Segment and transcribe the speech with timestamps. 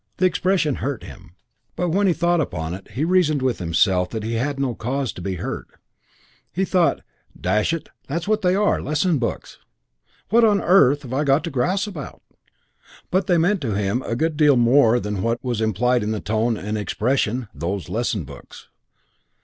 [0.17, 1.35] The expression hurt him,
[1.75, 5.13] but when he thought upon it he reasoned with himself that he had no cause
[5.13, 5.67] to be hurt.
[6.51, 7.01] He thought,
[7.39, 9.59] "Dash it, that's what they are, lesson books.
[10.29, 12.23] What on earth have I got to grouse about?"
[13.11, 16.19] But they meant to him a good deal more than what was implied in the
[16.19, 18.69] tone and the expression "those lesson books."